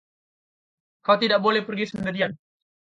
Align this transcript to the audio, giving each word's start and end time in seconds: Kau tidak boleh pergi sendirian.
Kau 1.05 1.17
tidak 1.23 1.39
boleh 1.45 1.61
pergi 1.67 1.85
sendirian. 1.93 2.31